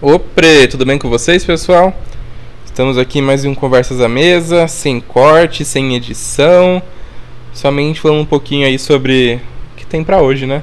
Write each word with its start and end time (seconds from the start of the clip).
Opre, 0.00 0.68
tudo 0.68 0.86
bem 0.86 0.96
com 0.96 1.10
vocês, 1.10 1.44
pessoal? 1.44 1.92
Estamos 2.64 2.96
aqui 2.96 3.20
mais 3.20 3.44
um 3.44 3.52
Conversas 3.52 4.00
à 4.00 4.08
Mesa, 4.08 4.68
sem 4.68 5.00
corte, 5.00 5.64
sem 5.64 5.96
edição, 5.96 6.80
somente 7.52 8.00
falando 8.00 8.20
um 8.20 8.24
pouquinho 8.24 8.64
aí 8.64 8.78
sobre 8.78 9.40
o 9.72 9.76
que 9.76 9.84
tem 9.84 10.04
pra 10.04 10.22
hoje, 10.22 10.46
né? 10.46 10.62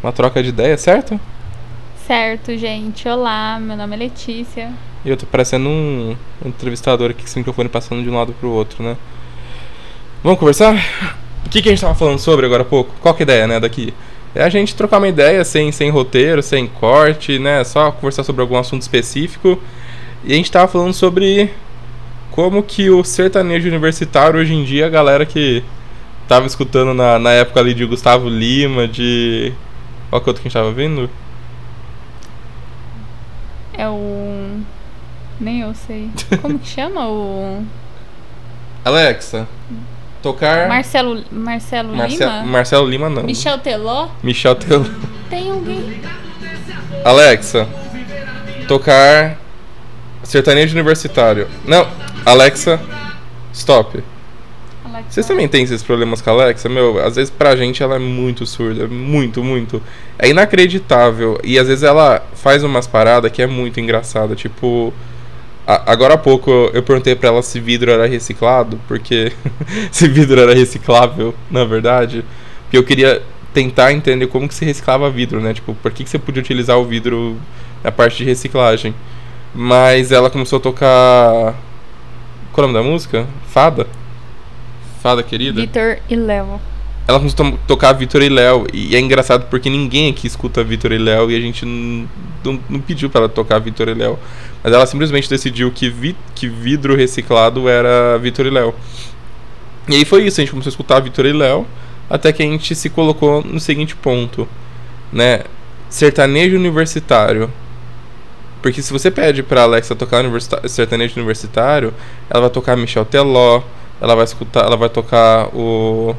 Uma 0.00 0.12
troca 0.12 0.40
de 0.40 0.50
ideia, 0.50 0.78
certo? 0.78 1.18
Certo, 2.06 2.56
gente. 2.56 3.08
Olá, 3.08 3.58
meu 3.60 3.76
nome 3.76 3.96
é 3.96 3.98
Letícia. 3.98 4.70
E 5.04 5.10
eu 5.10 5.16
tô 5.16 5.26
parecendo 5.26 5.68
um, 5.68 6.16
um 6.44 6.48
entrevistador 6.48 7.10
aqui 7.10 7.22
com 7.22 7.26
esse 7.26 7.36
microfone 7.36 7.68
passando 7.68 8.00
de 8.00 8.08
um 8.08 8.14
lado 8.14 8.32
pro 8.38 8.48
outro, 8.48 8.80
né? 8.84 8.96
Vamos 10.22 10.38
conversar? 10.38 10.76
O 11.44 11.50
que, 11.50 11.60
que 11.60 11.68
a 11.68 11.72
gente 11.72 11.80
tava 11.80 11.96
falando 11.96 12.20
sobre 12.20 12.46
agora 12.46 12.62
há 12.62 12.64
pouco? 12.64 12.94
Qual 13.00 13.12
que 13.12 13.22
é 13.22 13.24
a 13.24 13.26
ideia, 13.26 13.46
né, 13.48 13.58
daqui? 13.58 13.92
É 14.34 14.42
a 14.44 14.48
gente 14.48 14.74
trocar 14.74 14.98
uma 14.98 15.08
ideia 15.08 15.44
sem, 15.44 15.72
sem 15.72 15.90
roteiro, 15.90 16.42
sem 16.42 16.66
corte, 16.66 17.38
né? 17.38 17.64
Só 17.64 17.90
conversar 17.90 18.24
sobre 18.24 18.42
algum 18.42 18.56
assunto 18.56 18.82
específico. 18.82 19.60
E 20.24 20.32
a 20.32 20.36
gente 20.36 20.50
tava 20.50 20.68
falando 20.68 20.92
sobre 20.92 21.50
como 22.30 22.62
que 22.62 22.90
o 22.90 23.02
sertanejo 23.02 23.68
universitário 23.68 24.38
hoje 24.38 24.54
em 24.54 24.64
dia, 24.64 24.86
a 24.86 24.90
galera 24.90 25.26
que 25.26 25.64
tava 26.28 26.46
escutando 26.46 26.92
na, 26.92 27.18
na 27.18 27.30
época 27.30 27.58
ali 27.58 27.74
de 27.74 27.84
Gustavo 27.84 28.28
Lima, 28.28 28.86
de. 28.86 29.52
Qual 30.10 30.20
que 30.20 30.28
é 30.28 30.30
outro 30.30 30.42
que 30.42 30.48
a 30.48 30.50
gente 30.50 30.54
tava 30.54 30.70
vendo? 30.72 31.10
É 33.72 33.88
o. 33.88 34.60
Nem 35.40 35.60
eu 35.60 35.74
sei. 35.74 36.10
Como 36.42 36.58
que 36.58 36.68
chama 36.68 37.08
o. 37.08 37.64
Alexa, 38.84 39.48
tocar. 40.22 40.68
Marcelo, 40.68 41.22
Marcelo 41.30 41.96
Marce- 41.96 42.16
Lima? 42.18 42.42
Marcelo 42.44 42.88
Lima 42.88 43.08
não. 43.10 43.22
Michel 43.22 43.58
Teló? 43.58 44.08
Michel 44.22 44.54
Teló. 44.54 44.84
Tem 45.30 45.50
alguém. 45.50 46.00
Alexa, 47.04 47.66
tocar 48.66 49.38
sertanejo 50.22 50.74
universitário. 50.74 51.48
Não, 51.66 51.86
Alexa, 52.24 52.80
stop. 53.52 54.02
Alexa. 54.84 55.06
Vocês 55.10 55.26
também 55.26 55.46
têm 55.48 55.62
esses 55.62 55.82
problemas 55.82 56.20
com 56.20 56.30
a 56.30 56.32
Alexa? 56.32 56.68
Meu, 56.68 56.98
às 57.04 57.16
vezes 57.16 57.30
pra 57.30 57.54
gente 57.56 57.82
ela 57.82 57.96
é 57.96 57.98
muito 57.98 58.44
surda, 58.46 58.86
muito, 58.88 59.42
muito. 59.44 59.82
É 60.18 60.28
inacreditável. 60.28 61.38
E 61.44 61.58
às 61.58 61.68
vezes 61.68 61.84
ela 61.84 62.22
faz 62.34 62.64
umas 62.64 62.86
paradas 62.86 63.30
que 63.30 63.40
é 63.40 63.46
muito 63.46 63.78
engraçada. 63.80 64.34
Tipo, 64.34 64.92
agora 65.86 66.14
há 66.14 66.18
pouco 66.18 66.50
eu- 66.50 66.70
eu 66.74 66.82
perguntei 66.82 67.14
pra 67.14 67.28
ela 67.28 67.42
se 67.42 67.60
vidro 67.60 67.90
era 67.90 68.06
reciclado, 68.06 68.80
porque 68.88 69.32
se 69.92 70.08
vidro 70.08 70.40
era 70.40 70.54
reciclável, 70.54 71.34
na 71.50 71.64
verdade. 71.64 72.24
Porque 72.64 72.76
eu 72.78 72.84
queria 72.84 73.22
tentar 73.52 73.92
entender 73.92 74.26
como 74.28 74.46
que 74.48 74.54
se 74.54 74.64
reciclava 74.64 75.10
vidro, 75.10 75.40
né? 75.40 75.52
Tipo, 75.54 75.74
por 75.74 75.90
que, 75.92 76.04
que 76.04 76.10
você 76.10 76.18
podia 76.18 76.40
utilizar 76.42 76.78
o 76.78 76.84
vidro 76.84 77.36
na 77.82 77.90
parte 77.92 78.18
de 78.18 78.24
reciclagem. 78.24 78.94
Mas 79.54 80.12
ela 80.12 80.30
começou 80.30 80.58
a 80.58 80.62
tocar. 80.62 81.54
Qual 82.52 82.66
é 82.66 82.70
o 82.70 82.72
nome 82.72 82.74
da 82.74 82.82
música? 82.82 83.26
Fada? 83.48 83.86
Fada 85.02 85.22
querida? 85.22 85.60
Vitor 85.60 85.98
e 86.08 86.16
Léo. 86.16 86.60
Ela 87.08 87.18
começou 87.18 87.46
a 87.46 87.50
to- 87.50 87.58
tocar 87.66 87.92
Vitor 87.94 88.20
e 88.22 88.28
Léo. 88.28 88.66
E 88.72 88.94
é 88.94 89.00
engraçado 89.00 89.46
porque 89.48 89.70
ninguém 89.70 90.10
aqui 90.10 90.26
escuta 90.26 90.62
Vitor 90.62 90.92
e 90.92 90.98
Léo 90.98 91.30
e 91.30 91.36
a 91.36 91.40
gente 91.40 91.64
não, 91.64 92.60
não- 92.68 92.80
pediu 92.80 93.08
pra 93.08 93.20
ela 93.22 93.28
tocar 93.30 93.58
Vitor 93.58 93.88
e 93.88 93.94
Léo. 93.94 94.18
Mas 94.62 94.72
ela 94.74 94.84
simplesmente 94.84 95.28
decidiu 95.28 95.70
que, 95.70 95.88
vi, 95.88 96.14
que 96.34 96.46
vidro 96.48 96.94
reciclado 96.94 97.66
era 97.66 98.18
Vitor 98.18 98.44
e 98.44 98.50
Léo. 98.50 98.74
E 99.88 99.96
aí 99.96 100.04
foi 100.04 100.26
isso, 100.26 100.38
a 100.38 100.44
gente 100.44 100.50
começou 100.50 100.68
a 100.68 100.72
escutar 100.72 101.00
Vitor 101.00 101.24
e 101.24 101.32
Léo. 101.32 101.66
Até 102.10 102.30
que 102.30 102.42
a 102.42 102.46
gente 102.46 102.74
se 102.74 102.90
colocou 102.90 103.42
no 103.42 103.58
seguinte 103.58 103.96
ponto, 103.96 104.46
né? 105.10 105.44
Sertanejo 105.88 106.56
universitário. 106.56 107.50
Porque 108.60 108.82
se 108.82 108.92
você 108.92 109.10
pede 109.10 109.42
pra 109.42 109.62
Alexa 109.62 109.94
tocar 109.94 110.20
universita- 110.20 110.66
sertanejo 110.68 111.14
universitário, 111.16 111.94
ela 112.28 112.42
vai 112.42 112.50
tocar 112.50 112.76
Michel 112.76 113.04
Teló, 113.06 113.62
ela 113.98 114.14
vai 114.14 114.24
escutar, 114.24 114.64
ela 114.66 114.76
vai 114.76 114.88
tocar 114.90 115.48
o 115.54 116.14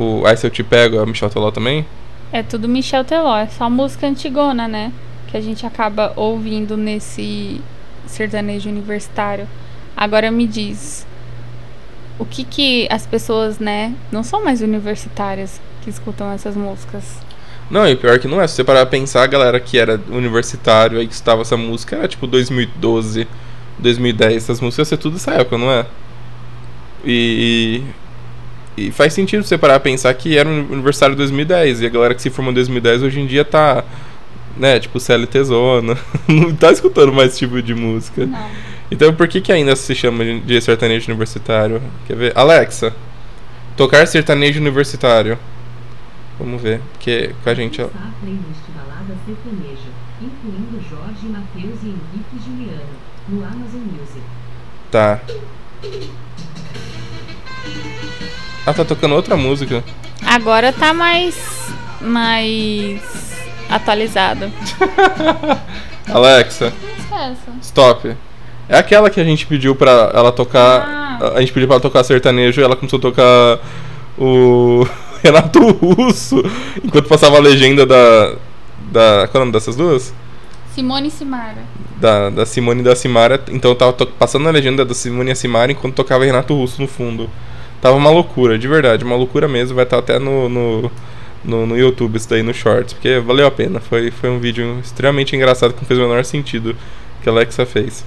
o 0.00 0.26
Aí 0.26 0.36
Se 0.36 0.46
Eu 0.46 0.50
Te 0.50 0.62
Pego, 0.62 0.96
é 0.96 1.02
o 1.02 1.06
Michel 1.06 1.28
Teló 1.28 1.50
também? 1.50 1.84
É 2.32 2.42
tudo 2.42 2.68
Michel 2.68 3.04
Teló. 3.04 3.36
É 3.36 3.46
só 3.46 3.68
música 3.68 4.06
antigona, 4.06 4.66
né? 4.66 4.92
Que 5.28 5.36
a 5.36 5.40
gente 5.40 5.66
acaba 5.66 6.12
ouvindo 6.16 6.76
nesse 6.76 7.60
sertanejo 8.06 8.70
universitário. 8.70 9.46
Agora 9.96 10.30
me 10.30 10.46
diz. 10.46 11.06
O 12.18 12.24
que 12.24 12.44
que 12.44 12.88
as 12.90 13.06
pessoas, 13.06 13.58
né? 13.58 13.94
Não 14.10 14.22
são 14.22 14.42
mais 14.42 14.62
universitárias 14.62 15.60
que 15.82 15.90
escutam 15.90 16.30
essas 16.32 16.56
músicas. 16.56 17.18
Não, 17.70 17.86
e 17.86 17.94
pior 17.94 18.18
que 18.18 18.26
não 18.26 18.40
é. 18.40 18.46
Se 18.46 18.56
você 18.56 18.64
parar 18.64 18.80
pra 18.80 18.90
pensar, 18.90 19.22
a 19.22 19.26
galera 19.26 19.60
que 19.60 19.78
era 19.78 20.00
universitário 20.10 20.98
aí 20.98 21.06
que 21.06 21.12
escutava 21.12 21.42
essa 21.42 21.56
música 21.56 21.96
era 21.96 22.08
tipo 22.08 22.26
2012, 22.26 23.28
2010. 23.78 24.36
Essas 24.36 24.60
músicas 24.60 24.88
ser 24.88 24.96
tudo 24.96 25.14
dessa 25.14 25.32
época, 25.32 25.56
não 25.56 25.70
é? 25.70 25.86
E, 27.04 27.82
e 27.82 28.09
faz 28.92 29.12
sentido 29.12 29.42
você 29.44 29.58
parar 29.58 29.74
pra 29.80 29.90
pensar 29.90 30.14
que 30.14 30.36
era 30.38 30.48
um 30.48 30.72
aniversário 30.72 31.14
de 31.14 31.18
2010. 31.18 31.80
E 31.82 31.86
a 31.86 31.88
galera 31.88 32.14
que 32.14 32.22
se 32.22 32.30
formou 32.30 32.52
em 32.52 32.54
2010 32.54 33.02
hoje 33.02 33.20
em 33.20 33.26
dia 33.26 33.44
tá, 33.44 33.84
né, 34.56 34.78
tipo 34.78 34.98
CLT 35.00 35.44
Zona. 35.44 35.96
não 36.28 36.54
tá 36.54 36.70
escutando 36.72 37.12
mais 37.12 37.30
esse 37.30 37.38
tipo 37.40 37.60
de 37.60 37.74
música. 37.74 38.24
Não. 38.26 38.48
Então 38.90 39.14
por 39.14 39.28
que 39.28 39.40
que 39.40 39.52
ainda 39.52 39.74
se 39.76 39.94
chama 39.94 40.24
de- 40.24 40.60
sertanejo 40.60 41.08
universitário? 41.10 41.80
Quer 42.06 42.16
ver? 42.16 42.32
Alexa, 42.36 42.94
tocar 43.76 44.06
sertanejo 44.06 44.60
universitário. 44.60 45.38
Vamos 46.38 46.60
ver, 46.62 46.80
porque 46.92 47.34
com 47.44 47.50
a 47.50 47.54
gente... 47.54 47.80
ó, 47.82 47.86
Está 54.86 55.20
Ah, 58.66 58.74
tá 58.74 58.84
tocando 58.84 59.14
outra 59.14 59.36
música. 59.36 59.82
Agora 60.24 60.72
tá 60.72 60.92
mais. 60.92 61.36
mais. 62.00 63.00
atualizado. 63.68 64.50
Alexa, 66.12 66.72
Essa. 67.12 67.52
stop. 67.62 68.16
É 68.68 68.78
aquela 68.78 69.10
que 69.10 69.20
a 69.20 69.24
gente 69.24 69.46
pediu 69.46 69.74
pra 69.74 70.10
ela 70.14 70.32
tocar. 70.32 71.18
Ah. 71.20 71.32
A 71.36 71.40
gente 71.40 71.52
pediu 71.52 71.66
pra 71.66 71.76
ela 71.76 71.82
tocar 71.82 72.04
sertanejo 72.04 72.60
e 72.60 72.64
ela 72.64 72.76
começou 72.76 72.98
a 72.98 73.02
tocar 73.02 73.58
o 74.18 74.86
Renato 75.22 75.58
Russo. 75.72 76.42
Enquanto 76.82 77.08
passava 77.08 77.36
a 77.36 77.40
legenda 77.40 77.86
da. 77.86 78.34
Da. 78.90 79.28
Qual 79.28 79.34
é 79.34 79.36
o 79.36 79.40
nome 79.40 79.52
dessas 79.52 79.76
duas? 79.76 80.12
Simone 80.74 81.08
e 81.08 81.10
Simara. 81.10 81.64
Da, 81.96 82.30
da 82.30 82.46
Simone 82.46 82.80
e 82.80 82.84
da 82.84 82.94
Simara. 82.94 83.42
Então 83.50 83.72
eu 83.72 83.74
tava 83.74 83.92
passando 83.92 84.48
a 84.48 84.52
legenda 84.52 84.84
da 84.84 84.94
Simone 84.94 85.30
e 85.30 85.32
a 85.32 85.36
Simara 85.36 85.72
enquanto 85.72 85.94
tocava 85.94 86.24
Renato 86.24 86.54
Russo 86.54 86.80
no 86.80 86.88
fundo. 86.88 87.28
Tava 87.80 87.96
uma 87.96 88.10
loucura, 88.10 88.58
de 88.58 88.68
verdade, 88.68 89.04
uma 89.04 89.16
loucura 89.16 89.48
mesmo. 89.48 89.74
Vai 89.74 89.84
estar 89.84 89.98
até 89.98 90.18
no, 90.18 90.48
no, 90.48 90.90
no, 91.44 91.66
no 91.66 91.78
YouTube 91.78 92.16
isso 92.16 92.28
daí, 92.28 92.42
no 92.42 92.52
Shorts, 92.52 92.92
porque 92.92 93.18
valeu 93.18 93.46
a 93.46 93.50
pena. 93.50 93.80
Foi, 93.80 94.10
foi 94.10 94.28
um 94.30 94.38
vídeo 94.38 94.78
extremamente 94.80 95.34
engraçado 95.34 95.72
que 95.72 95.80
não 95.80 95.86
fez 95.86 95.98
o 95.98 96.02
menor 96.02 96.24
sentido 96.24 96.76
que 97.22 97.28
a 97.28 97.32
Alexa 97.32 97.64
fez. 97.64 98.04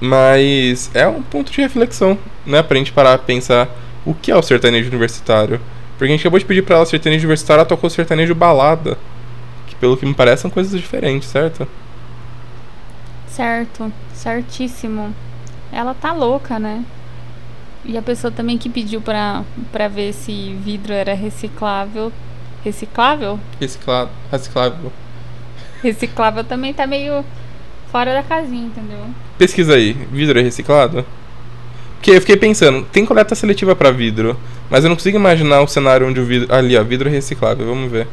Mas 0.00 0.90
é 0.94 1.06
um 1.06 1.22
ponto 1.22 1.52
de 1.52 1.60
reflexão, 1.60 2.18
né? 2.44 2.62
Pra 2.62 2.78
gente 2.78 2.92
parar 2.92 3.18
pra 3.18 3.26
pensar 3.26 3.68
o 4.04 4.14
que 4.14 4.30
é 4.30 4.36
o 4.36 4.42
sertanejo 4.42 4.88
universitário. 4.88 5.60
Porque 5.92 6.04
a 6.04 6.16
gente 6.16 6.20
acabou 6.20 6.38
de 6.38 6.46
pedir 6.46 6.62
pra 6.62 6.76
ela 6.76 6.86
sertanejo 6.86 7.24
universitário, 7.24 7.60
ela 7.60 7.68
tocou 7.68 7.90
sertanejo 7.90 8.34
balada. 8.34 8.96
Que 9.66 9.76
pelo 9.76 9.96
que 9.96 10.06
me 10.06 10.14
parece 10.14 10.42
são 10.42 10.50
coisas 10.50 10.80
diferentes, 10.80 11.28
certo? 11.28 11.68
Certo, 13.28 13.92
certíssimo. 14.14 15.14
Ela 15.70 15.94
tá 15.94 16.12
louca, 16.12 16.58
né? 16.58 16.84
E 17.84 17.96
a 17.96 18.02
pessoa 18.02 18.30
também 18.30 18.58
que 18.58 18.68
pediu 18.68 19.00
pra, 19.00 19.42
pra 19.72 19.88
ver 19.88 20.12
se 20.12 20.54
vidro 20.62 20.92
era 20.92 21.14
reciclável. 21.14 22.12
Reciclável? 22.62 23.40
Reciclado, 23.58 24.10
reciclável. 24.30 24.92
Reciclável 25.82 26.44
também 26.44 26.74
tá 26.74 26.86
meio 26.86 27.24
fora 27.90 28.12
da 28.12 28.22
casinha, 28.22 28.66
entendeu? 28.66 28.98
Pesquisa 29.38 29.74
aí, 29.74 29.92
vidro 30.12 30.38
é 30.38 30.42
reciclado? 30.42 31.04
Porque 31.96 32.12
eu 32.12 32.20
fiquei 32.20 32.36
pensando, 32.36 32.86
tem 32.86 33.04
coleta 33.04 33.34
seletiva 33.34 33.74
pra 33.74 33.90
vidro, 33.90 34.38
mas 34.70 34.84
eu 34.84 34.88
não 34.88 34.96
consigo 34.96 35.18
imaginar 35.18 35.62
um 35.62 35.66
cenário 35.66 36.06
onde 36.06 36.20
o 36.20 36.24
vidro. 36.24 36.54
Ali, 36.54 36.76
ó, 36.76 36.82
vidro 36.82 37.08
é 37.08 37.12
reciclável, 37.12 37.66
vamos 37.66 37.90
ver. 37.90 38.06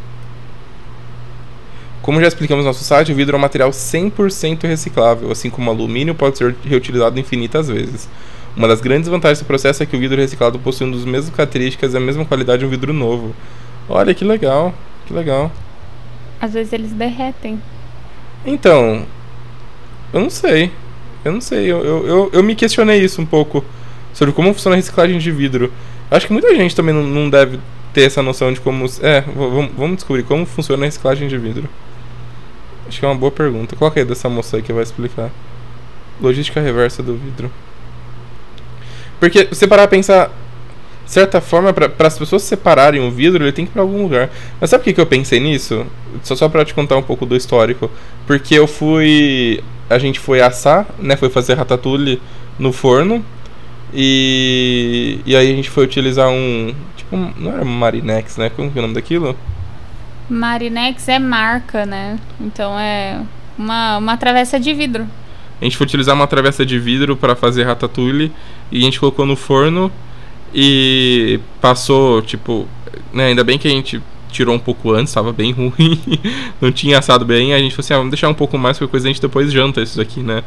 Como 2.01 2.21
já 2.21 2.27
explicamos 2.27 2.63
no 2.63 2.69
nosso 2.69 2.83
site, 2.83 3.11
o 3.11 3.15
vidro 3.15 3.35
é 3.35 3.37
um 3.37 3.41
material 3.41 3.69
100% 3.69 4.63
reciclável, 4.63 5.29
assim 5.29 5.49
como 5.49 5.69
o 5.69 5.73
alumínio 5.73 6.15
pode 6.15 6.37
ser 6.37 6.55
reutilizado 6.63 7.19
infinitas 7.19 7.67
vezes. 7.67 8.09
Uma 8.57 8.67
das 8.67 8.81
grandes 8.81 9.07
vantagens 9.07 9.39
do 9.39 9.45
processo 9.45 9.83
é 9.83 9.85
que 9.85 9.95
o 9.95 9.99
vidro 9.99 10.19
reciclado 10.19 10.57
possui 10.57 10.87
uma 10.87 10.95
das 10.95 11.05
mesmas 11.05 11.33
características 11.35 11.93
e 11.93 11.97
a 11.97 11.99
mesma 11.99 12.25
qualidade 12.25 12.61
de 12.61 12.65
um 12.65 12.69
vidro 12.69 12.91
novo. 12.91 13.35
Olha 13.87 14.15
que 14.15 14.25
legal, 14.25 14.73
que 15.05 15.13
legal. 15.13 15.51
Às 16.41 16.53
vezes 16.53 16.73
eles 16.73 16.91
derretem. 16.91 17.61
Então, 18.43 19.05
eu 20.11 20.19
não 20.19 20.29
sei. 20.29 20.71
Eu 21.23 21.33
não 21.33 21.41
sei. 21.41 21.67
Eu, 21.71 21.85
eu, 21.85 22.07
eu, 22.07 22.29
eu 22.33 22.43
me 22.43 22.55
questionei 22.55 22.99
isso 23.03 23.21
um 23.21 23.25
pouco. 23.27 23.63
Sobre 24.11 24.33
como 24.33 24.51
funciona 24.53 24.75
a 24.75 24.77
reciclagem 24.77 25.19
de 25.19 25.31
vidro. 25.31 25.71
Acho 26.09 26.25
que 26.25 26.33
muita 26.33 26.53
gente 26.55 26.75
também 26.75 26.95
não, 26.95 27.03
não 27.03 27.29
deve 27.29 27.59
ter 27.93 28.01
essa 28.03 28.23
noção 28.23 28.51
de 28.51 28.59
como. 28.59 28.85
É, 29.01 29.21
vamos- 29.21 29.71
vamos 29.77 29.95
descobrir 29.97 30.23
como 30.23 30.45
funciona 30.47 30.83
a 30.83 30.85
reciclagem 30.87 31.27
de 31.27 31.37
vidro. 31.37 31.69
Acho 32.87 32.99
que 32.99 33.05
é 33.05 33.07
uma 33.07 33.15
boa 33.15 33.31
pergunta. 33.31 33.75
Coloca 33.75 33.99
aí 33.99 34.05
dessa 34.05 34.27
moça 34.27 34.57
aí 34.57 34.63
que 34.63 34.73
vai 34.73 34.81
explicar. 34.81 35.29
Logística 36.19 36.59
reversa 36.59 37.03
do 37.03 37.15
vidro. 37.15 37.51
Porque 39.19 39.45
você 39.45 39.67
parar 39.67 39.83
a 39.83 39.87
pensar, 39.87 40.31
de 41.05 41.11
certa 41.11 41.41
forma, 41.41 41.73
para 41.73 42.07
as 42.07 42.17
pessoas 42.17 42.43
separarem 42.43 43.01
o 43.01 43.09
vidro, 43.09 43.43
ele 43.43 43.51
tem 43.51 43.65
que 43.65 43.71
ir 43.71 43.73
para 43.73 43.81
algum 43.81 44.03
lugar. 44.03 44.29
Mas 44.59 44.69
sabe 44.69 44.81
por 44.81 44.85
que, 44.85 44.93
que 44.93 45.01
eu 45.01 45.05
pensei 45.05 45.39
nisso? 45.39 45.85
Só, 46.23 46.35
só 46.35 46.49
para 46.49 46.65
te 46.65 46.73
contar 46.73 46.97
um 46.97 47.03
pouco 47.03 47.25
do 47.25 47.35
histórico. 47.35 47.89
Porque 48.25 48.55
eu 48.55 48.67
fui. 48.67 49.63
A 49.89 49.97
gente 49.97 50.19
foi 50.19 50.41
assar, 50.41 50.85
né? 50.99 51.15
Foi 51.15 51.29
fazer 51.29 51.53
ratatouille 51.53 52.21
no 52.59 52.73
forno. 52.73 53.23
E, 53.93 55.21
e 55.25 55.35
aí 55.35 55.51
a 55.51 55.55
gente 55.55 55.69
foi 55.69 55.85
utilizar 55.85 56.29
um. 56.29 56.73
Tipo, 56.95 57.15
não 57.37 57.53
era 57.53 57.63
Marinex, 57.63 58.37
né? 58.37 58.49
Como 58.49 58.69
que 58.69 58.77
é 58.77 58.79
o 58.79 58.81
nome 58.81 58.93
daquilo? 58.93 59.35
Marinex 60.29 61.07
é 61.07 61.19
marca, 61.19 61.85
né? 61.85 62.19
Então 62.39 62.77
é 62.77 63.21
uma, 63.57 63.97
uma 63.97 64.17
travessa 64.17 64.59
de 64.59 64.73
vidro. 64.73 65.07
A 65.59 65.63
gente 65.63 65.77
foi 65.77 65.87
utilizar 65.87 66.13
uma 66.13 66.27
travessa 66.27 66.65
de 66.65 66.77
vidro 66.77 67.15
para 67.15 67.35
fazer 67.35 67.63
ratatouille 67.63 68.31
e 68.71 68.79
a 68.79 68.83
gente 68.83 68.99
colocou 68.99 69.25
no 69.25 69.35
forno 69.35 69.91
e 70.53 71.39
passou, 71.61 72.21
tipo, 72.21 72.67
né, 73.13 73.27
ainda 73.27 73.43
bem 73.43 73.57
que 73.57 73.67
a 73.67 73.71
gente 73.71 74.01
tirou 74.29 74.55
um 74.55 74.59
pouco 74.59 74.91
antes, 74.91 75.09
estava 75.09 75.31
bem 75.31 75.51
ruim, 75.53 75.99
não 76.61 76.71
tinha 76.71 76.99
assado 76.99 77.25
bem, 77.25 77.53
a 77.53 77.59
gente 77.59 77.71
falou 77.71 77.85
assim, 77.85 77.93
ah, 77.93 77.97
vamos 77.97 78.11
deixar 78.11 78.29
um 78.29 78.33
pouco 78.33 78.57
mais, 78.57 78.77
porque 78.77 78.91
coisa 78.91 79.07
a 79.07 79.11
gente 79.11 79.21
depois 79.21 79.51
janta 79.51 79.81
isso 79.81 79.99
aqui, 79.99 80.21
né? 80.21 80.43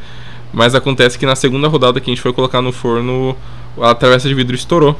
Mas 0.52 0.74
acontece 0.74 1.18
que 1.18 1.24
na 1.24 1.36
segunda 1.36 1.68
rodada 1.68 2.00
que 2.00 2.10
a 2.10 2.12
gente 2.12 2.22
foi 2.22 2.32
colocar 2.32 2.60
no 2.60 2.72
forno, 2.72 3.36
a 3.80 3.94
travessa 3.94 4.28
de 4.28 4.34
vidro 4.34 4.54
estourou, 4.54 4.98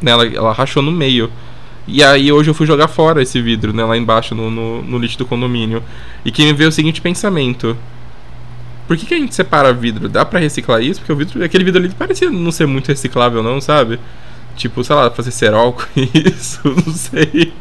né? 0.00 0.12
Ela, 0.12 0.26
ela 0.26 0.52
rachou 0.52 0.82
no 0.82 0.92
meio. 0.92 1.30
E 1.86 2.02
aí 2.02 2.32
hoje 2.32 2.48
eu 2.48 2.54
fui 2.54 2.66
jogar 2.66 2.88
fora 2.88 3.22
esse 3.22 3.40
vidro, 3.42 3.72
né, 3.72 3.84
lá 3.84 3.96
embaixo 3.96 4.34
no, 4.34 4.50
no, 4.50 4.82
no 4.82 4.98
lixo 4.98 5.18
do 5.18 5.26
condomínio. 5.26 5.82
E 6.24 6.30
que 6.30 6.44
me 6.44 6.52
veio 6.52 6.70
o 6.70 6.72
seguinte 6.72 7.00
pensamento. 7.00 7.76
Por 8.86 8.96
que, 8.96 9.06
que 9.06 9.14
a 9.14 9.18
gente 9.18 9.34
separa 9.34 9.72
vidro? 9.72 10.08
Dá 10.08 10.24
para 10.24 10.40
reciclar 10.40 10.82
isso? 10.82 11.00
Porque 11.00 11.12
o 11.12 11.16
vidro, 11.16 11.42
aquele 11.42 11.64
vidro 11.64 11.80
ali 11.80 11.92
parecia 11.94 12.30
não 12.30 12.52
ser 12.52 12.66
muito 12.66 12.88
reciclável, 12.88 13.42
não, 13.42 13.60
sabe? 13.60 13.98
Tipo, 14.56 14.84
sei 14.84 14.94
lá, 14.94 15.10
fazer 15.10 15.30
cerol 15.30 15.72
com 15.74 15.84
isso, 15.96 16.60
não 16.86 16.92
sei. 16.92 17.52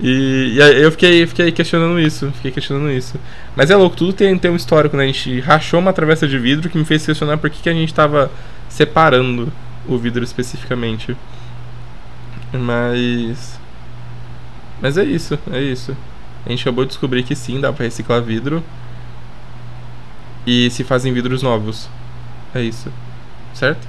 e, 0.00 0.54
e, 0.56 0.58
eu 0.58 0.90
fiquei, 0.92 1.26
fiquei 1.26 1.50
questionando 1.50 1.98
isso, 1.98 2.30
fiquei 2.36 2.52
questionando 2.52 2.90
isso. 2.90 3.18
Mas 3.56 3.70
é 3.70 3.76
louco, 3.76 3.96
tudo 3.96 4.12
tem, 4.12 4.38
tem 4.38 4.50
um 4.50 4.56
histórico, 4.56 4.96
né? 4.96 5.04
A 5.04 5.06
gente 5.06 5.40
rachou 5.40 5.80
uma 5.80 5.92
travessa 5.92 6.26
de 6.26 6.38
vidro 6.38 6.70
que 6.70 6.78
me 6.78 6.84
fez 6.84 7.04
questionar 7.04 7.36
por 7.36 7.50
que, 7.50 7.60
que 7.60 7.68
a 7.68 7.74
gente 7.74 7.92
tava 7.92 8.30
separando 8.68 9.52
o 9.88 9.98
vidro 9.98 10.22
especificamente. 10.22 11.16
Mas. 12.52 13.58
Mas 14.80 14.96
é 14.96 15.04
isso, 15.04 15.36
é 15.50 15.60
isso. 15.60 15.96
A 16.46 16.50
gente 16.50 16.62
acabou 16.62 16.84
de 16.84 16.90
descobrir 16.90 17.24
que 17.24 17.34
sim, 17.34 17.60
dá 17.60 17.72
pra 17.72 17.84
reciclar 17.84 18.22
vidro 18.22 18.62
e 20.48 20.70
se 20.70 20.82
fazem 20.82 21.12
vidros 21.12 21.42
novos. 21.42 21.90
É 22.54 22.62
isso. 22.62 22.90
Certo? 23.52 23.86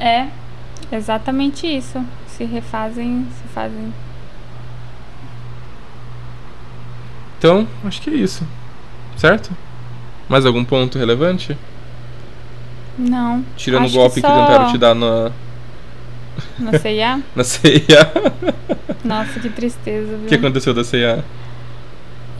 É, 0.00 0.26
exatamente 0.90 1.64
isso. 1.64 2.04
Se 2.26 2.42
refazem, 2.42 3.24
se 3.40 3.48
fazem. 3.54 3.94
Então, 7.38 7.68
acho 7.84 8.02
que 8.02 8.10
é 8.10 8.14
isso. 8.14 8.44
Certo? 9.16 9.56
Mais 10.28 10.44
algum 10.44 10.64
ponto 10.64 10.98
relevante? 10.98 11.56
Não. 12.98 13.44
Tirando 13.56 13.86
o 13.86 13.92
golpe 13.92 14.16
que, 14.16 14.20
só... 14.22 14.26
que 14.26 14.40
tentaram 14.40 14.72
te 14.72 14.78
dar 14.78 14.94
na. 14.94 15.30
Na 16.58 16.76
CIA? 16.80 17.22
na 17.36 17.44
CIA. 17.44 18.12
Nossa, 19.04 19.38
que 19.38 19.50
tristeza, 19.50 20.16
viu? 20.16 20.26
O 20.26 20.28
que 20.28 20.34
aconteceu 20.34 20.74
da 20.74 20.82
CIA? 20.82 21.24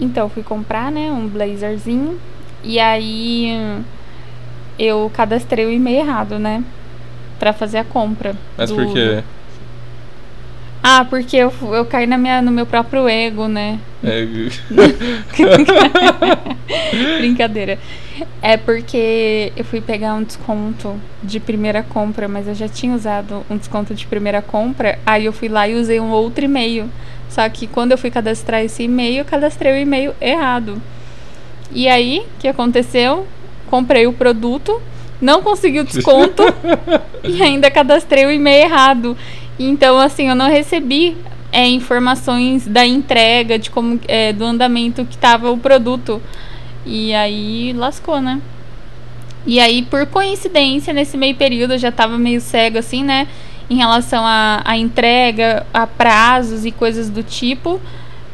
Então, 0.00 0.28
fui 0.28 0.42
comprar, 0.42 0.90
né, 0.90 1.12
um 1.12 1.28
blazerzinho 1.28 2.18
e 2.66 2.80
aí 2.80 3.82
eu 4.78 5.10
cadastrei 5.14 5.64
o 5.64 5.72
e-mail 5.72 6.00
errado, 6.00 6.38
né? 6.38 6.62
Pra 7.38 7.52
fazer 7.52 7.78
a 7.78 7.84
compra. 7.84 8.34
Mas 8.56 8.70
do, 8.70 8.76
por 8.76 8.92
quê? 8.92 9.22
Ah, 10.82 11.04
porque 11.04 11.36
eu, 11.36 11.52
eu 11.72 11.84
caí 11.84 12.06
na 12.06 12.16
minha, 12.16 12.40
no 12.40 12.52
meu 12.52 12.64
próprio 12.64 13.08
ego, 13.08 13.48
né? 13.48 13.78
É... 14.04 14.24
Brincadeira. 17.18 17.78
É 18.40 18.56
porque 18.56 19.52
eu 19.56 19.64
fui 19.64 19.80
pegar 19.80 20.14
um 20.14 20.22
desconto 20.22 20.94
de 21.22 21.40
primeira 21.40 21.82
compra, 21.82 22.28
mas 22.28 22.46
eu 22.46 22.54
já 22.54 22.68
tinha 22.68 22.94
usado 22.94 23.44
um 23.50 23.56
desconto 23.56 23.94
de 23.94 24.06
primeira 24.06 24.40
compra. 24.40 24.98
Aí 25.04 25.24
eu 25.24 25.32
fui 25.32 25.48
lá 25.48 25.68
e 25.68 25.74
usei 25.74 25.98
um 25.98 26.10
outro 26.10 26.44
e-mail. 26.44 26.88
Só 27.28 27.48
que 27.48 27.66
quando 27.66 27.92
eu 27.92 27.98
fui 27.98 28.10
cadastrar 28.10 28.62
esse 28.62 28.84
e-mail, 28.84 29.18
eu 29.18 29.24
cadastrei 29.24 29.72
o 29.72 29.76
e-mail 29.76 30.14
errado. 30.20 30.80
E 31.72 31.88
aí, 31.88 32.20
o 32.20 32.40
que 32.40 32.48
aconteceu? 32.48 33.26
Comprei 33.68 34.06
o 34.06 34.12
produto, 34.12 34.80
não 35.20 35.42
consegui 35.42 35.80
o 35.80 35.84
desconto 35.84 36.42
e 37.24 37.42
ainda 37.42 37.70
cadastrei 37.70 38.26
o 38.26 38.30
e-mail 38.30 38.64
errado. 38.64 39.16
Então, 39.58 39.98
assim, 39.98 40.28
eu 40.28 40.34
não 40.34 40.48
recebi 40.48 41.16
é, 41.52 41.66
informações 41.66 42.66
da 42.66 42.84
entrega, 42.84 43.58
de 43.58 43.70
como 43.70 43.98
é, 44.06 44.32
do 44.32 44.44
andamento 44.44 45.04
que 45.04 45.14
estava 45.14 45.50
o 45.50 45.58
produto. 45.58 46.20
E 46.84 47.14
aí 47.14 47.72
lascou, 47.72 48.20
né? 48.20 48.40
E 49.46 49.60
aí, 49.60 49.82
por 49.82 50.06
coincidência, 50.06 50.92
nesse 50.92 51.16
meio 51.16 51.34
período 51.36 51.74
eu 51.74 51.78
já 51.78 51.88
estava 51.88 52.18
meio 52.18 52.40
cego, 52.40 52.78
assim, 52.78 53.02
né? 53.02 53.28
Em 53.70 53.76
relação 53.76 54.24
à 54.24 54.76
entrega, 54.76 55.66
a 55.72 55.86
prazos 55.86 56.64
e 56.64 56.70
coisas 56.70 57.08
do 57.08 57.22
tipo. 57.22 57.80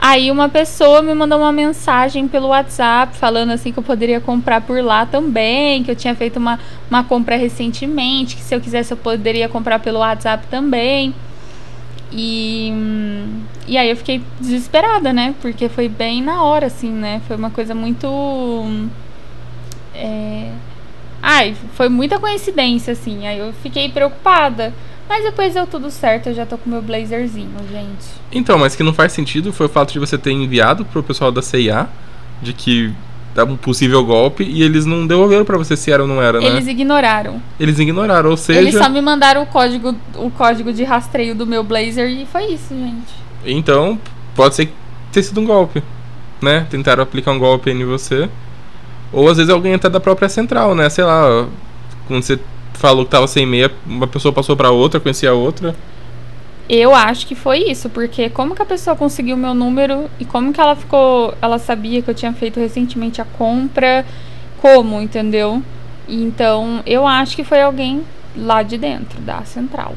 Aí 0.04 0.32
uma 0.32 0.48
pessoa 0.48 1.00
me 1.00 1.14
mandou 1.14 1.38
uma 1.38 1.52
mensagem 1.52 2.26
pelo 2.26 2.48
WhatsApp 2.48 3.16
falando 3.16 3.52
assim 3.52 3.70
que 3.70 3.78
eu 3.78 3.84
poderia 3.84 4.20
comprar 4.20 4.60
por 4.60 4.82
lá 4.82 5.06
também, 5.06 5.84
que 5.84 5.92
eu 5.92 5.94
tinha 5.94 6.12
feito 6.12 6.40
uma, 6.40 6.58
uma 6.90 7.04
compra 7.04 7.36
recentemente, 7.36 8.34
que 8.34 8.42
se 8.42 8.52
eu 8.52 8.60
quisesse 8.60 8.92
eu 8.92 8.96
poderia 8.96 9.48
comprar 9.48 9.78
pelo 9.78 10.00
WhatsApp 10.00 10.44
também. 10.48 11.14
E, 12.10 12.72
e 13.68 13.78
aí 13.78 13.88
eu 13.90 13.96
fiquei 13.96 14.20
desesperada, 14.40 15.12
né? 15.12 15.36
Porque 15.40 15.68
foi 15.68 15.88
bem 15.88 16.20
na 16.20 16.42
hora, 16.42 16.66
assim, 16.66 16.90
né? 16.90 17.22
Foi 17.28 17.36
uma 17.36 17.50
coisa 17.50 17.72
muito. 17.72 18.08
É... 19.94 20.50
Ai, 21.22 21.54
foi 21.74 21.88
muita 21.88 22.18
coincidência, 22.18 22.92
assim. 22.92 23.28
Aí 23.28 23.38
eu 23.38 23.52
fiquei 23.52 23.88
preocupada. 23.88 24.74
Mas 25.12 25.24
depois 25.24 25.52
deu 25.52 25.66
tudo 25.66 25.90
certo, 25.90 26.30
eu 26.30 26.34
já 26.34 26.46
tô 26.46 26.56
com 26.56 26.70
meu 26.70 26.80
blazerzinho, 26.80 27.50
gente. 27.70 28.06
Então, 28.32 28.58
mas 28.58 28.74
que 28.74 28.82
não 28.82 28.94
faz 28.94 29.12
sentido 29.12 29.52
foi 29.52 29.66
o 29.66 29.68
fato 29.68 29.92
de 29.92 29.98
você 29.98 30.16
ter 30.16 30.32
enviado 30.32 30.86
pro 30.86 31.02
pessoal 31.02 31.30
da 31.30 31.42
CIA 31.42 31.86
de 32.40 32.54
que 32.54 32.90
dava 33.34 33.52
um 33.52 33.56
possível 33.58 34.02
golpe 34.06 34.42
e 34.42 34.62
eles 34.62 34.86
não 34.86 35.06
devolveram 35.06 35.44
para 35.44 35.58
você 35.58 35.76
se 35.76 35.92
era 35.92 36.00
ou 36.02 36.08
não 36.08 36.22
era, 36.22 36.40
né? 36.40 36.46
Eles 36.46 36.66
ignoraram. 36.66 37.42
Eles 37.60 37.78
ignoraram, 37.78 38.30
ou 38.30 38.38
seja. 38.38 38.60
Eles 38.60 38.74
só 38.74 38.88
me 38.88 39.02
mandaram 39.02 39.42
o 39.42 39.46
código, 39.46 39.94
o 40.14 40.30
código 40.30 40.72
de 40.72 40.82
rastreio 40.82 41.34
do 41.34 41.46
meu 41.46 41.62
blazer 41.62 42.08
e 42.08 42.24
foi 42.24 42.46
isso, 42.46 42.70
gente. 42.70 43.12
Então, 43.44 44.00
pode 44.34 44.54
ser 44.54 44.72
ter 45.12 45.22
sido 45.22 45.42
um 45.42 45.44
golpe, 45.44 45.82
né? 46.40 46.66
Tentaram 46.70 47.02
aplicar 47.02 47.32
um 47.32 47.38
golpe 47.38 47.70
em 47.70 47.84
você. 47.84 48.30
Ou 49.12 49.28
às 49.28 49.36
vezes 49.36 49.52
alguém 49.52 49.74
até 49.74 49.90
da 49.90 50.00
própria 50.00 50.30
central, 50.30 50.74
né? 50.74 50.88
Sei 50.88 51.04
lá, 51.04 51.46
quando 52.08 52.22
você 52.22 52.40
falou 52.74 53.04
que 53.04 53.10
tava 53.10 53.26
sem 53.26 53.46
meia, 53.46 53.70
uma 53.86 54.06
pessoa 54.06 54.32
passou 54.32 54.56
para 54.56 54.70
outra, 54.70 55.00
conhecia 55.00 55.30
a 55.30 55.34
outra. 55.34 55.74
Eu 56.68 56.94
acho 56.94 57.26
que 57.26 57.34
foi 57.34 57.58
isso, 57.58 57.90
porque 57.90 58.30
como 58.30 58.54
que 58.54 58.62
a 58.62 58.66
pessoa 58.66 58.96
conseguiu 58.96 59.36
meu 59.36 59.52
número 59.52 60.08
e 60.18 60.24
como 60.24 60.52
que 60.52 60.60
ela 60.60 60.74
ficou, 60.76 61.34
ela 61.42 61.58
sabia 61.58 62.00
que 62.00 62.08
eu 62.08 62.14
tinha 62.14 62.32
feito 62.32 62.58
recentemente 62.58 63.20
a 63.20 63.24
compra, 63.24 64.06
como, 64.60 65.00
entendeu? 65.00 65.62
Então, 66.08 66.82
eu 66.86 67.06
acho 67.06 67.36
que 67.36 67.44
foi 67.44 67.60
alguém 67.60 68.02
lá 68.36 68.62
de 68.62 68.78
dentro 68.78 69.20
da 69.20 69.42
central. 69.44 69.94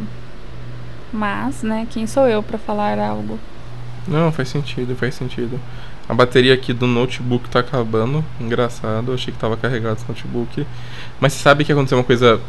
Mas, 1.13 1.63
né, 1.63 1.88
quem 1.89 2.05
sou 2.08 2.27
eu 2.27 2.44
para 2.44 2.58
falar 2.58 3.00
algo? 3.00 3.39
Não, 4.08 4.32
faz 4.32 4.50
sentido, 4.50 4.96
faz 4.96 5.15
sentido. 5.15 5.60
A 6.08 6.13
bateria 6.13 6.53
aqui 6.53 6.74
do 6.74 6.86
notebook 6.86 7.50
tá 7.50 7.60
acabando. 7.60 8.24
Engraçado, 8.39 9.13
achei 9.13 9.34
que 9.34 9.39
tava 9.39 9.58
carregado 9.58 9.98
esse 9.98 10.08
notebook. 10.08 10.65
Mas 11.20 11.34
sabe 11.34 11.63
que 11.63 11.72
aconteceu 11.72 11.98
uma 11.98 12.03
coisa 12.03 12.39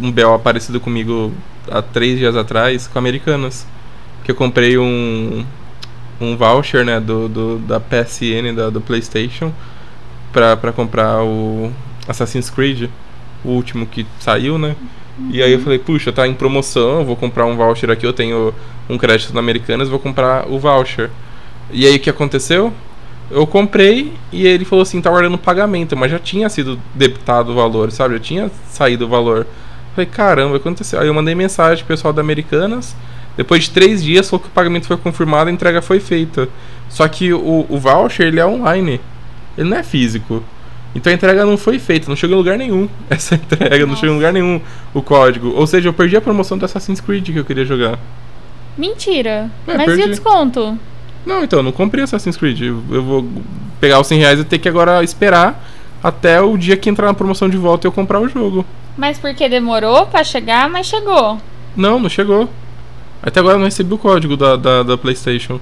um 0.00 0.10
BO 0.10 0.38
parecido 0.38 0.80
comigo 0.80 1.32
há 1.70 1.82
três 1.82 2.18
dias 2.18 2.36
atrás 2.36 2.86
com 2.86 2.98
Americanas. 2.98 3.66
Que 4.24 4.30
eu 4.30 4.34
comprei 4.34 4.76
um, 4.76 5.44
um 6.20 6.36
voucher 6.36 6.84
né, 6.84 7.00
do, 7.00 7.28
do 7.28 7.58
da 7.58 7.78
PSN, 7.78 8.54
da, 8.54 8.70
do 8.70 8.80
PlayStation, 8.80 9.52
pra 10.32 10.72
comprar 10.72 11.22
o 11.22 11.72
Assassin's 12.08 12.50
Creed, 12.50 12.90
o 13.44 13.50
último 13.50 13.86
que 13.86 14.06
saiu, 14.18 14.58
né? 14.58 14.76
E 15.30 15.42
aí 15.42 15.52
eu 15.52 15.60
falei, 15.60 15.78
puxa, 15.78 16.12
tá 16.12 16.28
em 16.28 16.34
promoção, 16.34 17.04
vou 17.04 17.16
comprar 17.16 17.46
um 17.46 17.56
voucher 17.56 17.90
aqui, 17.90 18.04
eu 18.04 18.12
tenho 18.12 18.52
um 18.88 18.98
crédito 18.98 19.32
na 19.32 19.40
Americanas, 19.40 19.88
vou 19.88 19.98
comprar 19.98 20.46
o 20.46 20.58
voucher. 20.58 21.10
E 21.70 21.86
aí 21.86 21.96
o 21.96 22.00
que 22.00 22.10
aconteceu? 22.10 22.72
Eu 23.30 23.46
comprei 23.46 24.12
e 24.30 24.46
ele 24.46 24.64
falou 24.64 24.82
assim, 24.82 25.00
tá 25.00 25.10
guardando 25.10 25.38
pagamento, 25.38 25.96
mas 25.96 26.10
já 26.10 26.18
tinha 26.18 26.48
sido 26.48 26.78
debitado 26.94 27.52
o 27.52 27.54
valor, 27.54 27.90
sabe? 27.90 28.14
Já 28.14 28.20
tinha 28.20 28.50
saído 28.68 29.06
o 29.06 29.08
valor. 29.08 29.46
Falei, 29.96 30.10
caramba, 30.10 30.56
aconteceu. 30.58 31.00
Aí 31.00 31.06
eu 31.06 31.14
mandei 31.14 31.34
mensagem 31.34 31.82
pro 31.82 31.96
pessoal 31.96 32.12
da 32.12 32.20
Americanas. 32.20 32.94
Depois 33.34 33.64
de 33.64 33.70
três 33.70 34.04
dias, 34.04 34.28
falou 34.28 34.42
que 34.42 34.48
o 34.48 34.50
pagamento 34.50 34.86
foi 34.86 34.98
confirmado, 34.98 35.48
a 35.48 35.52
entrega 35.52 35.80
foi 35.80 36.00
feita. 36.00 36.50
Só 36.90 37.08
que 37.08 37.32
o, 37.32 37.64
o 37.66 37.78
voucher, 37.78 38.26
ele 38.26 38.38
é 38.38 38.46
online. 38.46 39.00
Ele 39.56 39.70
não 39.70 39.76
é 39.78 39.82
físico. 39.82 40.44
Então 40.94 41.10
a 41.10 41.14
entrega 41.14 41.46
não 41.46 41.56
foi 41.56 41.78
feita, 41.78 42.10
não 42.10 42.16
chegou 42.16 42.34
em 42.36 42.38
lugar 42.38 42.58
nenhum. 42.58 42.90
Essa 43.08 43.36
entrega 43.36 43.78
não 43.80 43.88
Nossa. 43.88 44.00
chegou 44.00 44.14
em 44.14 44.18
lugar 44.18 44.34
nenhum 44.34 44.60
o 44.92 45.00
código. 45.00 45.48
Ou 45.54 45.66
seja, 45.66 45.88
eu 45.88 45.94
perdi 45.94 46.14
a 46.14 46.20
promoção 46.20 46.58
do 46.58 46.66
Assassin's 46.66 47.00
Creed 47.00 47.24
que 47.24 47.38
eu 47.38 47.44
queria 47.44 47.64
jogar. 47.64 47.98
Mentira. 48.76 49.50
É, 49.66 49.78
Mas 49.78 49.82
e 49.82 49.86
perdi. 49.86 50.02
o 50.02 50.08
desconto? 50.08 50.78
Não, 51.24 51.42
então, 51.42 51.60
eu 51.60 51.62
não 51.62 51.72
comprei 51.72 52.04
Assassin's 52.04 52.36
Creed. 52.36 52.60
Eu 52.60 52.82
eu 52.90 53.02
vou 53.02 53.26
pegar 53.80 53.98
os 53.98 54.06
100 54.06 54.18
reais 54.18 54.40
e 54.40 54.44
ter 54.44 54.58
que 54.58 54.68
agora 54.68 55.02
esperar 55.02 55.66
até 56.02 56.38
o 56.42 56.54
dia 56.58 56.76
que 56.76 56.90
entrar 56.90 57.06
na 57.06 57.14
promoção 57.14 57.48
de 57.48 57.56
volta 57.56 57.86
e 57.86 57.88
eu 57.88 57.92
comprar 57.92 58.20
o 58.20 58.28
jogo. 58.28 58.64
Mas 58.96 59.18
porque 59.18 59.48
demorou 59.48 60.06
pra 60.06 60.24
chegar, 60.24 60.68
mas 60.68 60.86
chegou. 60.86 61.38
Não, 61.76 61.98
não 61.98 62.08
chegou. 62.08 62.48
Até 63.22 63.40
agora 63.40 63.56
eu 63.56 63.58
não 63.58 63.66
recebi 63.66 63.92
o 63.92 63.98
código 63.98 64.36
da, 64.36 64.56
da, 64.56 64.82
da 64.82 64.96
PlayStation. 64.96 65.60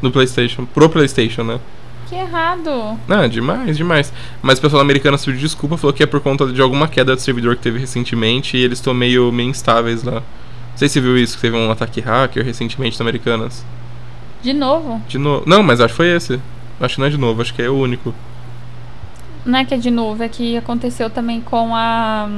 Do 0.00 0.10
PlayStation. 0.10 0.64
Pro 0.66 0.88
PlayStation, 0.88 1.42
né? 1.42 1.58
Que 2.08 2.14
errado. 2.14 2.98
Não, 3.06 3.28
demais, 3.28 3.76
demais. 3.76 4.12
Mas 4.40 4.58
o 4.58 4.62
pessoal 4.62 4.80
americano 4.80 5.18
se 5.18 5.26
pediu 5.26 5.40
desculpa, 5.40 5.76
falou 5.76 5.92
que 5.92 6.02
é 6.02 6.06
por 6.06 6.20
conta 6.20 6.46
de 6.46 6.60
alguma 6.62 6.88
queda 6.88 7.14
de 7.14 7.20
servidor 7.20 7.56
que 7.56 7.62
teve 7.62 7.78
recentemente 7.78 8.56
e 8.56 8.62
eles 8.62 8.78
estão 8.78 8.94
meio, 8.94 9.30
meio 9.30 9.50
instáveis 9.50 10.02
lá. 10.02 10.14
Não 10.14 10.22
sei 10.76 10.88
se 10.88 10.94
você 10.94 11.00
viu 11.00 11.18
isso, 11.18 11.36
que 11.36 11.42
teve 11.42 11.56
um 11.56 11.70
ataque 11.70 12.00
hacker 12.00 12.44
recentemente 12.44 12.98
na 12.98 13.04
Americanas. 13.04 13.64
De 14.40 14.52
novo. 14.52 15.02
De 15.08 15.18
novo. 15.18 15.42
Não, 15.46 15.62
mas 15.62 15.80
acho 15.80 15.92
que 15.92 15.96
foi 15.96 16.08
esse. 16.08 16.40
Acho 16.80 16.94
que 16.94 17.00
não 17.00 17.08
é 17.08 17.10
de 17.10 17.18
novo, 17.18 17.42
acho 17.42 17.52
que 17.52 17.60
é 17.60 17.68
o 17.68 17.76
único. 17.76 18.14
Não 19.44 19.58
é 19.58 19.64
que 19.64 19.74
é 19.74 19.76
de 19.78 19.90
novo, 19.90 20.22
é 20.22 20.28
que 20.28 20.56
aconteceu 20.56 21.08
também 21.08 21.40
com 21.40 21.74
a. 21.74 22.28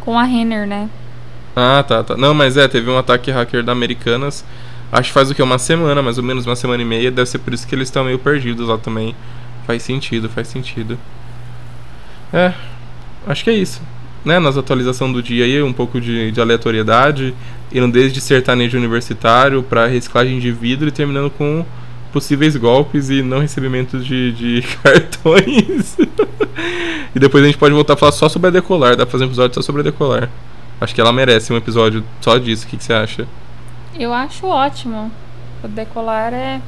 Com 0.00 0.18
a 0.18 0.22
Renner, 0.22 0.66
né? 0.66 0.88
Ah, 1.54 1.82
tá, 1.86 2.04
tá. 2.04 2.16
Não, 2.16 2.34
mas 2.34 2.56
é, 2.56 2.68
teve 2.68 2.90
um 2.90 2.98
ataque 2.98 3.30
hacker 3.30 3.62
da 3.62 3.72
Americanas. 3.72 4.44
Acho 4.92 5.08
que 5.08 5.14
faz 5.14 5.30
o 5.30 5.34
que? 5.34 5.42
Uma 5.42 5.58
semana, 5.58 6.02
mais 6.02 6.18
ou 6.18 6.24
menos, 6.24 6.46
uma 6.46 6.54
semana 6.54 6.82
e 6.82 6.86
meia. 6.86 7.10
Deve 7.10 7.28
ser 7.28 7.38
por 7.38 7.52
isso 7.52 7.66
que 7.66 7.74
eles 7.74 7.88
estão 7.88 8.04
meio 8.04 8.18
perdidos 8.18 8.68
lá 8.68 8.78
também. 8.78 9.16
Faz 9.66 9.82
sentido, 9.82 10.28
faz 10.28 10.48
sentido. 10.48 10.98
É, 12.32 12.52
acho 13.26 13.42
que 13.42 13.50
é 13.50 13.54
isso. 13.54 13.80
Né? 14.24 14.38
Nas 14.38 14.56
atualizações 14.56 15.12
do 15.12 15.22
dia 15.22 15.44
aí, 15.44 15.62
um 15.62 15.72
pouco 15.72 16.00
de, 16.00 16.30
de 16.30 16.40
aleatoriedade. 16.40 17.34
Indo 17.72 17.88
desde 17.88 18.20
sertanejo 18.20 18.78
universitário 18.78 19.62
pra 19.62 19.86
reciclagem 19.86 20.38
de 20.38 20.52
vidro 20.52 20.88
e 20.88 20.92
terminando 20.92 21.30
com 21.30 21.64
possíveis 22.12 22.56
golpes 22.56 23.10
e 23.10 23.22
não 23.22 23.40
recebimento 23.40 23.98
de, 23.98 24.32
de 24.32 24.62
cartões. 24.82 25.96
e 27.14 27.18
depois 27.18 27.44
a 27.44 27.46
gente 27.46 27.58
pode 27.58 27.74
voltar 27.74 27.94
a 27.94 27.96
falar 27.96 28.12
só 28.12 28.28
sobre 28.28 28.48
a 28.48 28.50
decolar. 28.50 28.96
Dá 28.96 29.04
pra 29.04 29.12
fazer 29.12 29.24
um 29.24 29.28
episódio 29.28 29.54
só 29.54 29.62
sobre 29.62 29.80
a 29.80 29.84
decolar. 29.84 30.30
Acho 30.80 30.94
que 30.94 31.00
ela 31.00 31.12
merece 31.12 31.52
um 31.52 31.56
episódio 31.56 32.04
só 32.20 32.36
disso. 32.38 32.66
O 32.66 32.68
que, 32.68 32.76
que 32.76 32.84
você 32.84 32.92
acha? 32.92 33.26
Eu 33.98 34.12
acho 34.12 34.46
ótimo. 34.46 35.10
O 35.64 35.68
decolar 35.68 36.34
é, 36.34 36.60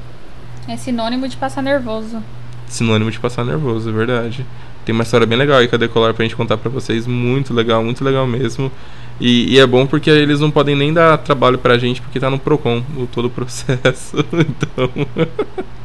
é 0.66 0.76
sinônimo 0.76 1.28
de 1.28 1.37
passar 1.37 1.62
nervoso. 1.62 2.23
Sinônimo 2.66 3.11
de 3.11 3.18
passar 3.18 3.45
nervoso, 3.45 3.88
é 3.88 3.92
verdade. 3.92 4.47
Tem 4.88 4.95
uma 4.95 5.02
história 5.02 5.26
bem 5.26 5.37
legal 5.37 5.59
aí 5.59 5.68
com 5.68 5.76
a 5.76 5.78
Decolar 5.78 6.14
pra 6.14 6.25
gente 6.25 6.35
contar 6.35 6.57
pra 6.57 6.71
vocês. 6.71 7.07
Muito 7.07 7.52
legal, 7.52 7.85
muito 7.85 8.02
legal 8.02 8.26
mesmo. 8.26 8.73
E, 9.21 9.52
e 9.52 9.61
é 9.61 9.66
bom 9.66 9.87
porque 9.87 10.09
eles 10.09 10.40
não 10.40 10.50
podem 10.50 10.75
nem 10.75 10.95
dar 10.95 11.18
trabalho 11.18 11.59
pra 11.59 11.76
gente 11.76 12.00
porque 12.00 12.18
tá 12.18 12.30
no 12.30 12.38
Procon, 12.38 12.83
o 12.97 13.07
todo 13.07 13.26
o 13.26 13.30
processo. 13.30 14.16
Então, 14.33 14.90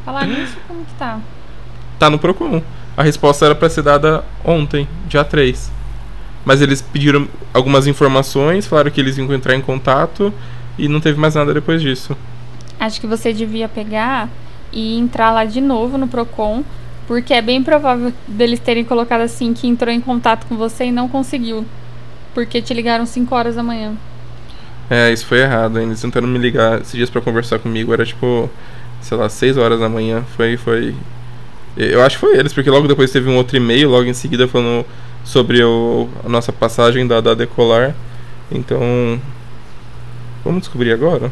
Falar 0.06 0.26
nisso, 0.26 0.56
como 0.70 0.86
que 0.86 0.94
tá? 0.94 1.20
tá 2.00 2.10
no 2.10 2.18
Procon. 2.18 2.64
A 2.96 3.04
resposta 3.04 3.44
era 3.44 3.54
pra 3.54 3.70
ser 3.70 3.82
dada 3.82 4.24
ontem, 4.42 4.88
dia 5.10 5.26
3. 5.26 5.70
Mas 6.46 6.62
eles 6.62 6.82
pediram 6.82 7.28
algumas 7.54 7.88
informações, 7.88 8.66
falaram 8.66 8.90
que 8.90 9.02
eles 9.02 9.18
iam 9.18 9.34
entrar 9.34 9.54
em 9.54 9.62
contato 9.62 10.34
e 10.78 10.88
não 10.88 11.02
teve 11.02 11.20
mais 11.20 11.36
nada 11.36 11.54
depois 11.54 11.82
disso. 11.82 12.16
Acho 12.80 13.02
que 13.02 13.08
você 13.08 13.34
devia 13.34 13.68
pegar 13.68 14.30
e 14.72 14.98
entrar 14.98 15.32
lá 15.32 15.44
de 15.44 15.60
novo 15.60 15.98
no 15.98 16.08
Procon, 16.08 16.64
porque 17.08 17.34
é 17.34 17.42
bem 17.42 17.62
provável 17.62 18.14
deles 18.28 18.60
terem 18.60 18.84
colocado 18.84 19.22
assim 19.22 19.54
que 19.54 19.68
entrou 19.68 19.94
em 19.94 20.00
contato 20.00 20.46
com 20.48 20.56
você 20.56 20.86
e 20.86 20.92
não 20.92 21.08
conseguiu. 21.08 21.66
Porque 22.34 22.62
te 22.62 22.74
ligaram 22.74 23.06
5 23.06 23.36
horas 23.36 23.56
da 23.56 23.64
manhã. 23.64 23.94
É, 24.90 25.12
isso 25.12 25.26
foi 25.26 25.40
errado. 25.40 25.80
Eles 25.80 26.02
tentaram 26.02 26.28
me 26.28 26.38
ligar 26.38 26.82
esses 26.82 26.94
dias 26.94 27.10
pra 27.10 27.22
conversar 27.22 27.60
comigo. 27.60 27.94
Era 27.94 28.06
tipo, 28.06 28.50
sei 29.02 29.18
lá, 29.18 29.30
6 29.30 29.58
horas 29.58 29.80
da 29.80 29.90
manhã. 29.90 30.24
Foi, 30.36 30.58
foi. 30.58 30.96
Eu 31.76 32.04
acho 32.04 32.18
que 32.18 32.22
foi 32.22 32.38
eles, 32.38 32.54
porque 32.54 32.70
logo 32.70 32.88
depois 32.88 33.12
teve 33.12 33.30
um 33.30 33.36
outro 33.36 33.58
e-mail, 33.58 33.90
logo 33.90 34.06
em 34.06 34.14
seguida, 34.14 34.48
falando 34.48 34.86
sobre 35.24 35.64
o, 35.64 36.08
a 36.24 36.30
nossa 36.30 36.52
passagem 36.52 37.06
da, 37.08 37.22
da 37.22 37.34
decolar. 37.34 37.96
Então. 38.52 39.20
Vamos 40.44 40.62
descobrir 40.62 40.92
agora? 40.92 41.32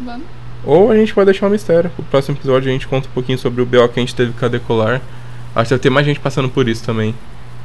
Vamos. 0.00 0.41
Ou 0.64 0.90
a 0.90 0.96
gente 0.96 1.12
pode 1.12 1.26
deixar 1.26 1.46
um 1.46 1.50
mistério. 1.50 1.90
No 1.98 2.04
próximo 2.04 2.36
episódio 2.36 2.68
a 2.68 2.72
gente 2.72 2.86
conta 2.86 3.08
um 3.08 3.12
pouquinho 3.12 3.38
sobre 3.38 3.62
o 3.62 3.66
BO 3.66 3.88
que 3.88 3.98
a 3.98 4.02
gente 4.02 4.14
teve 4.14 4.32
com 4.32 4.44
a 4.44 4.48
decolar. 4.48 5.00
Acho 5.54 5.64
que 5.64 5.70
deve 5.70 5.82
ter 5.82 5.90
mais 5.90 6.06
gente 6.06 6.20
passando 6.20 6.48
por 6.48 6.68
isso 6.68 6.84
também. 6.84 7.14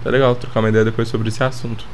Tá 0.04 0.10
legal 0.10 0.36
trocar 0.36 0.60
uma 0.60 0.70
ideia 0.70 0.84
depois 0.84 1.08
sobre 1.08 1.30
esse 1.30 1.44
assunto. 1.44 1.86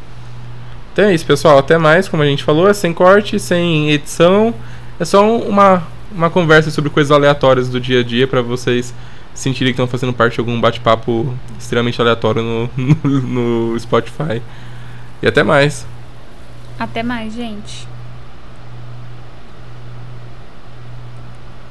Então 0.92 1.06
é 1.06 1.14
isso, 1.14 1.26
pessoal. 1.26 1.58
Até 1.58 1.78
mais. 1.78 2.08
Como 2.08 2.24
a 2.24 2.26
gente 2.26 2.44
falou, 2.44 2.70
é 2.70 2.74
sem 2.74 2.94
corte, 2.94 3.40
sem 3.40 3.92
edição. 3.92 4.54
É 5.00 5.06
só 5.06 5.38
uma, 5.38 5.84
uma 6.12 6.30
conversa 6.30 6.72
sobre 6.72 6.90
coisas 6.90 7.12
aleatórias 7.12 7.68
do 7.68 7.80
dia 7.80 8.00
a 8.00 8.04
dia 8.04 8.28
pra 8.28 8.42
vocês 8.42 8.94
sentirem 9.34 9.74
que 9.74 9.82
estão 9.82 9.88
fazendo 9.88 10.14
parte 10.14 10.36
de 10.36 10.40
algum 10.40 10.62
bate-papo 10.62 11.34
extremamente 11.60 12.00
aleatório 12.00 12.42
no, 12.44 12.70
no, 13.04 13.72
no 13.72 13.80
Spotify. 13.80 14.42
E 15.22 15.28
até 15.28 15.44
mais. 15.44 15.86
Até 16.80 17.02
mais, 17.02 17.34
gente. 17.34 17.88